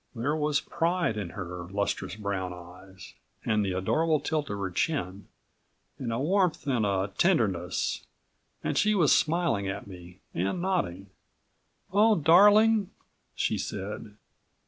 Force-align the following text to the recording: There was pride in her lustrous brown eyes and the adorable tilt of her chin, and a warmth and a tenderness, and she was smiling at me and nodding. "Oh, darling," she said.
There 0.15 0.35
was 0.35 0.59
pride 0.61 1.15
in 1.15 1.29
her 1.29 1.67
lustrous 1.69 2.15
brown 2.15 2.53
eyes 2.53 3.13
and 3.45 3.63
the 3.63 3.73
adorable 3.73 4.19
tilt 4.19 4.49
of 4.49 4.57
her 4.57 4.71
chin, 4.71 5.27
and 5.99 6.11
a 6.11 6.17
warmth 6.17 6.65
and 6.65 6.87
a 6.87 7.11
tenderness, 7.19 8.07
and 8.63 8.79
she 8.79 8.95
was 8.95 9.13
smiling 9.15 9.67
at 9.67 9.85
me 9.85 10.21
and 10.33 10.59
nodding. 10.59 11.11
"Oh, 11.93 12.15
darling," 12.15 12.89
she 13.35 13.59
said. 13.59 14.17